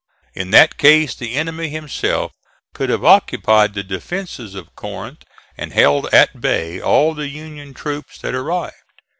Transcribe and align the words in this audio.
In 0.33 0.49
that 0.49 0.79
case 0.79 1.13
the 1.13 1.35
enemy 1.35 1.69
himself 1.69 2.31
could 2.73 2.89
have 2.89 3.05
occupied 3.05 3.75
the 3.75 3.83
defences 3.83 4.55
of 4.55 4.73
Corinth 4.75 5.23
and 5.59 5.73
held 5.73 6.07
at 6.11 6.41
bay 6.41 6.81
all 6.81 7.13
the 7.13 7.27
Union 7.27 7.75
troops 7.75 8.17
that 8.17 8.33
arrived. 8.33 8.75